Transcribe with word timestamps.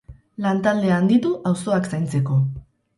Lantaldea 0.45 0.97
handitu, 1.03 1.35
auzoak 1.53 1.95
zaintzeko. 1.95 2.45